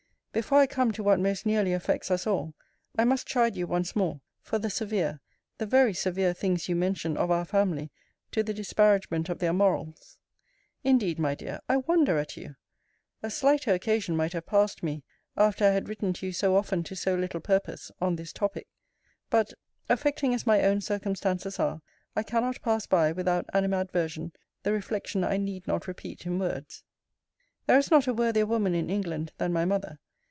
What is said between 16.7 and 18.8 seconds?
to so little purpose, on this topic.